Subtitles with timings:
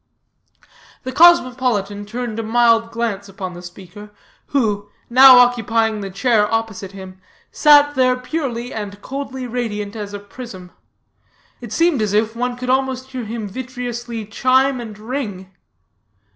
[1.03, 4.09] The cosmopolitan turned a mild glance upon the speaker,
[4.47, 10.19] who, now occupying the chair opposite him, sat there purely and coldly radiant as a
[10.19, 10.71] prism.
[11.59, 15.51] It seemed as if one could almost hear him vitreously chime and ring.